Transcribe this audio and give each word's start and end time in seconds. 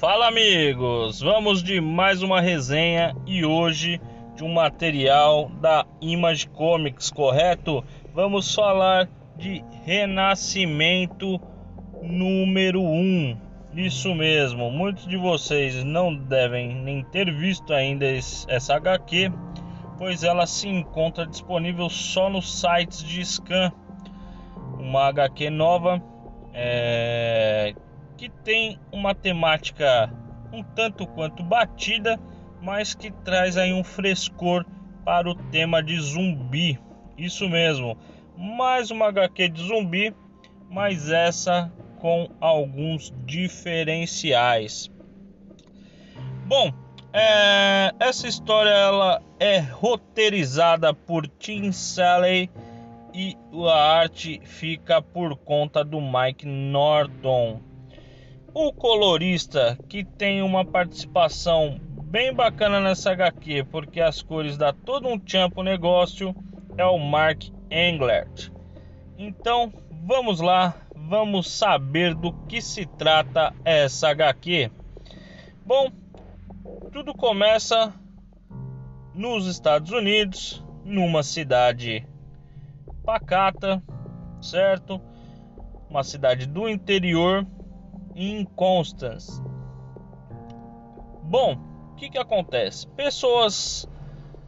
Fala 0.00 0.28
amigos, 0.28 1.22
vamos 1.22 1.62
de 1.62 1.80
mais 1.80 2.22
uma 2.22 2.38
resenha 2.38 3.16
e 3.26 3.46
hoje 3.46 3.98
de 4.34 4.44
um 4.44 4.52
material 4.52 5.50
da 5.58 5.86
Image 6.02 6.48
Comics, 6.48 7.10
correto? 7.10 7.82
Vamos 8.12 8.54
falar 8.54 9.08
de 9.38 9.64
Renascimento 9.86 11.40
número 12.02 12.82
1. 12.82 13.38
Isso 13.74 14.14
mesmo, 14.14 14.70
muitos 14.70 15.06
de 15.06 15.16
vocês 15.16 15.82
não 15.82 16.14
devem 16.14 16.74
nem 16.74 17.02
ter 17.02 17.32
visto 17.32 17.72
ainda 17.72 18.04
essa 18.04 18.74
HQ, 18.74 19.32
pois 19.96 20.22
ela 20.22 20.46
se 20.46 20.68
encontra 20.68 21.26
disponível 21.26 21.88
só 21.88 22.28
nos 22.28 22.60
sites 22.60 23.02
de 23.02 23.24
scan. 23.24 23.72
Uma 24.78 25.08
HQ 25.08 25.48
nova 25.48 26.02
é, 26.52 27.74
que 28.16 28.28
tem 28.28 28.78
uma 28.92 29.14
temática 29.14 30.12
um 30.52 30.62
tanto 30.62 31.06
quanto 31.06 31.42
batida, 31.42 32.18
mas 32.62 32.94
que 32.94 33.10
traz 33.10 33.56
aí 33.56 33.72
um 33.72 33.84
frescor 33.84 34.64
para 35.04 35.28
o 35.30 35.34
tema 35.34 35.82
de 35.82 35.98
zumbi. 36.00 36.80
Isso 37.16 37.48
mesmo, 37.48 37.96
mais 38.36 38.90
uma 38.90 39.06
HQ 39.08 39.48
de 39.48 39.62
zumbi, 39.62 40.14
mas 40.70 41.10
essa 41.10 41.72
com 41.98 42.28
alguns 42.40 43.12
diferenciais. 43.24 44.90
Bom, 46.46 46.72
é, 47.12 47.92
essa 47.98 48.28
história 48.28 48.70
ela 48.70 49.22
é 49.40 49.58
roteirizada 49.58 50.92
por 50.92 51.26
Tim 51.26 51.72
Sally 51.72 52.50
e 53.14 53.36
a 53.68 53.98
arte 54.00 54.40
fica 54.44 55.00
por 55.00 55.36
conta 55.36 55.82
do 55.82 56.00
Mike 56.00 56.46
Norton. 56.46 57.60
O 58.58 58.72
colorista 58.72 59.78
que 59.86 60.02
tem 60.02 60.40
uma 60.40 60.64
participação 60.64 61.78
bem 62.04 62.32
bacana 62.32 62.80
nessa 62.80 63.10
HQ, 63.10 63.64
porque 63.64 64.00
as 64.00 64.22
cores 64.22 64.56
dá 64.56 64.72
todo 64.72 65.06
um 65.06 65.18
tchampo 65.18 65.62
negócio, 65.62 66.34
é 66.74 66.84
o 66.86 66.96
Mark 66.96 67.50
Englert. 67.70 68.50
Então, 69.18 69.70
vamos 70.02 70.40
lá, 70.40 70.74
vamos 70.96 71.50
saber 71.50 72.14
do 72.14 72.32
que 72.32 72.62
se 72.62 72.86
trata 72.86 73.54
essa 73.62 74.08
HQ. 74.08 74.70
Bom, 75.62 75.92
tudo 76.90 77.12
começa 77.12 77.92
nos 79.14 79.46
Estados 79.46 79.92
Unidos, 79.92 80.64
numa 80.82 81.22
cidade 81.22 82.08
pacata, 83.04 83.82
certo? 84.40 84.98
Uma 85.90 86.02
cidade 86.02 86.46
do 86.46 86.66
interior 86.66 87.46
em 88.16 88.44
Constance. 88.44 89.42
Bom, 91.22 91.58
o 91.92 91.94
que, 91.96 92.08
que 92.08 92.18
acontece? 92.18 92.88
Pessoas 92.88 93.86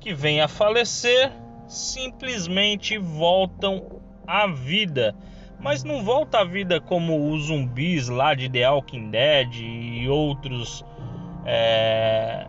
que 0.00 0.14
vêm 0.14 0.40
a 0.40 0.48
falecer 0.48 1.30
simplesmente 1.66 2.96
voltam 2.96 4.00
à 4.26 4.46
vida, 4.46 5.14
mas 5.60 5.84
não 5.84 6.02
volta 6.02 6.38
à 6.38 6.44
vida 6.44 6.80
como 6.80 7.30
os 7.30 7.46
zumbis 7.46 8.08
lá 8.08 8.34
de 8.34 8.48
The 8.48 8.70
Walking 8.70 9.10
Dead 9.10 9.54
e 9.54 10.08
outros 10.08 10.84
é, 11.44 12.46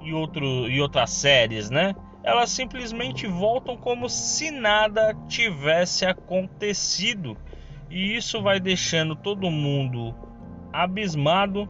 e, 0.00 0.12
outro, 0.12 0.68
e 0.68 0.80
outras 0.80 1.10
séries, 1.10 1.70
né? 1.70 1.94
Elas 2.22 2.50
simplesmente 2.50 3.26
voltam 3.26 3.76
como 3.76 4.08
se 4.08 4.50
nada 4.50 5.14
tivesse 5.28 6.04
acontecido 6.04 7.36
e 7.90 8.16
isso 8.16 8.42
vai 8.42 8.60
deixando 8.60 9.16
todo 9.16 9.50
mundo 9.50 10.14
abismado 10.72 11.68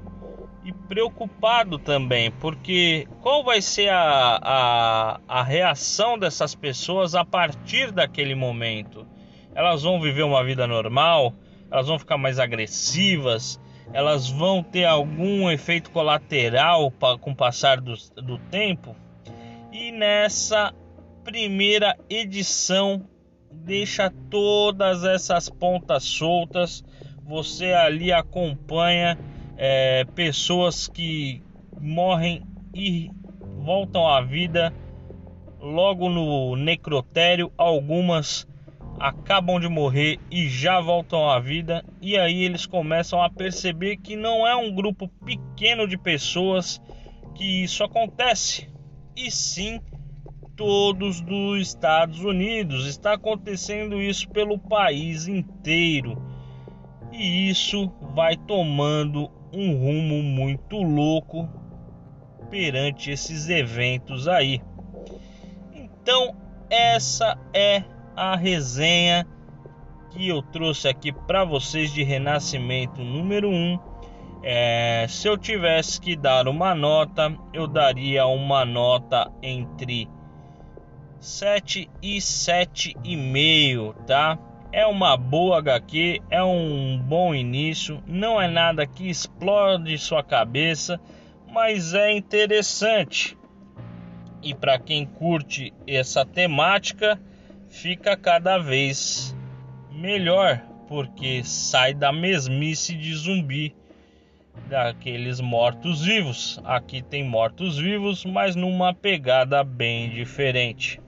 e 0.65 0.73
preocupado 0.73 1.79
também, 1.79 2.31
porque 2.31 3.07
qual 3.23 3.43
vai 3.43 3.63
ser 3.63 3.89
a, 3.89 4.39
a, 4.43 5.21
a 5.27 5.43
reação 5.43 6.19
dessas 6.19 6.55
pessoas 6.55 7.15
a 7.15 7.25
partir 7.25 7.93
daquele 7.93 8.35
momento? 8.35 9.07
Elas 9.55 9.83
vão 9.83 10.01
viver 10.01 10.25
uma 10.25 10.45
vida 10.45 10.67
normal? 10.67 11.33
Elas 11.71 11.87
vão 11.87 11.99
ficar 11.99 12.19
mais 12.19 12.39
agressivas? 12.39 13.61
Elas 13.93 14.29
vão 14.29 14.63
ter 14.63 14.85
algum 14.85 15.51
efeito 15.51 15.91
colateral 15.91 16.93
com 17.21 17.31
o 17.31 17.37
passar 17.37 17.81
do, 17.81 17.95
do 18.17 18.39
tempo? 18.51 18.95
E 19.73 19.91
nessa 19.91 20.75
primeira 21.25 21.97
edição 22.11 23.09
deixa 23.53 24.11
todas 24.31 25.05
essas 25.05 25.49
pontas 25.49 26.05
soltas. 26.05 26.85
Você 27.25 27.73
ali 27.73 28.13
acompanha 28.13 29.19
é, 29.57 30.05
pessoas 30.15 30.89
que 30.89 31.43
morrem 31.81 32.43
e 32.75 33.11
voltam 33.59 34.07
à 34.07 34.21
vida 34.21 34.73
logo 35.61 36.09
no 36.09 36.57
necrotério. 36.57 37.53
Algumas 37.57 38.47
acabam 38.99 39.61
de 39.61 39.69
morrer 39.69 40.19
e 40.31 40.49
já 40.49 40.81
voltam 40.81 41.29
à 41.29 41.39
vida. 41.39 41.85
E 42.01 42.17
aí 42.17 42.45
eles 42.45 42.67
começam 42.67 43.23
a 43.23 43.31
perceber 43.31 43.97
que 43.99 44.17
não 44.17 44.47
é 44.47 44.57
um 44.57 44.75
grupo 44.75 45.09
pequeno 45.25 45.87
de 45.87 45.97
pessoas 45.97 46.81
que 47.35 47.63
isso 47.63 47.85
acontece, 47.85 48.69
e 49.17 49.31
sim 49.31 49.81
todos 50.59 51.21
dos 51.21 51.63
Estados 51.63 52.23
Unidos. 52.25 52.87
Está 52.87 53.15
acontecendo 53.15 54.03
isso 54.03 54.29
pelo 54.29 54.59
país 54.59 55.29
inteiro. 55.29 56.21
E 57.13 57.49
isso 57.49 57.91
vai 58.15 58.37
tomando 58.37 59.31
um 59.53 59.73
rumo 59.79 60.23
muito 60.23 60.77
louco 60.83 61.49
perante 62.51 63.11
esses 63.11 63.49
eventos 63.49 64.27
aí. 64.27 64.61
Então, 65.73 66.35
essa 66.69 67.39
é 67.55 67.85
a 68.17 68.37
resenha 68.37 69.27
que 70.11 70.29
eu 70.29 70.43
trouxe 70.43 70.89
aqui 70.89 71.13
para 71.13 71.45
vocês 71.45 71.93
de 71.93 72.03
Renascimento 72.03 73.03
número 73.03 73.49
1. 73.49 73.79
É, 74.43 75.07
se 75.09 75.29
eu 75.29 75.37
tivesse 75.37 76.01
que 76.01 76.17
dar 76.17 76.49
uma 76.49 76.75
nota, 76.75 77.37
eu 77.53 77.67
daria 77.67 78.27
uma 78.27 78.65
nota 78.65 79.31
entre 79.43 80.09
7 81.21 81.91
e 82.03 82.19
7,5, 82.19 83.95
tá? 84.07 84.39
É 84.71 84.87
uma 84.87 85.17
boa 85.17 85.59
HQ, 85.59 86.21
é 86.31 86.43
um 86.43 86.99
bom 86.99 87.35
início, 87.35 88.03
não 88.07 88.41
é 88.41 88.47
nada 88.47 88.87
que 88.87 89.09
explode 89.09 89.97
sua 89.99 90.23
cabeça, 90.23 91.01
mas 91.51 91.95
é 91.95 92.13
interessante. 92.13 93.37
E 94.43 94.55
para 94.55 94.79
quem 94.79 95.05
curte 95.07 95.73
essa 95.87 96.25
temática, 96.25 97.21
fica 97.69 98.17
cada 98.17 98.59
vez 98.59 99.35
melhor, 99.91 100.63
porque 100.87 101.43
sai 101.43 101.95
da 101.95 102.13
mesmice 102.13 102.95
de 102.95 103.15
zumbi 103.15 103.75
daqueles 104.69 105.41
mortos-vivos. 105.41 106.61
Aqui 106.65 107.03
tem 107.03 107.25
mortos-vivos, 107.25 108.25
mas 108.25 108.55
numa 108.55 108.95
pegada 108.95 109.65
bem 109.65 110.11
diferente. 110.11 111.01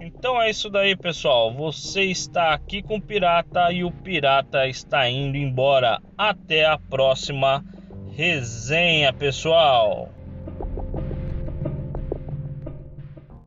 Então 0.00 0.40
é 0.40 0.48
isso 0.50 0.70
daí, 0.70 0.96
pessoal. 0.96 1.52
Você 1.52 2.04
está 2.04 2.52
aqui 2.52 2.82
com 2.82 2.96
o 2.96 3.02
pirata 3.02 3.72
e 3.72 3.82
o 3.82 3.90
pirata 3.90 4.66
está 4.66 5.08
indo 5.08 5.36
embora. 5.36 6.00
Até 6.16 6.64
a 6.64 6.78
próxima 6.78 7.64
resenha, 8.14 9.12
pessoal. 9.12 10.08